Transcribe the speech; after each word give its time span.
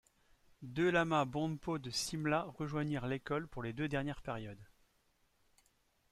Deux 0.63 0.89
lamas 0.89 1.25
bonpo 1.25 1.77
de 1.77 1.91
Simla 1.91 2.47
rejoignirent 2.57 3.05
l'école 3.05 3.47
pour 3.47 3.61
les 3.61 3.71
deux 3.71 3.87
dernières 3.87 4.23
périodes. 4.23 4.65